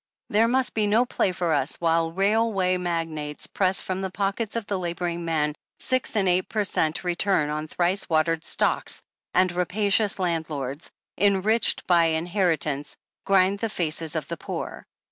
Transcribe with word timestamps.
There 0.31 0.47
must 0.47 0.73
be 0.73 0.87
no 0.87 1.05
play 1.05 1.31
for 1.31 1.53
us 1.53 1.75
while 1.79 2.11
railway 2.11 2.77
magnates 2.77 3.45
press 3.45 3.81
from 3.81 4.01
the 4.01 4.09
pockets 4.09 4.55
of 4.55 4.65
the 4.65 4.79
laboring 4.79 5.25
man 5.25 5.53
six 5.77 6.15
and 6.15 6.27
eight 6.27 6.49
per 6.49 6.63
cent, 6.63 7.03
return 7.03 7.51
on 7.51 7.67
thrice 7.67 8.09
watered 8.09 8.43
stocks, 8.43 9.03
and 9.35 9.51
rapacious 9.51 10.17
land 10.17 10.49
lords, 10.49 10.89
enriched 11.19 11.85
by 11.85 12.05
inheritance, 12.05 12.97
grind 13.25 13.59
the 13.59 13.69
faces 13.69 14.15
of 14.15 14.27
the 14.27 14.37
poor. 14.37 14.87